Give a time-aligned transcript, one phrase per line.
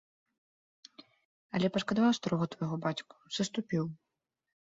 [1.59, 3.83] Але пашкадаваў старога твайго бацьку, саступіў.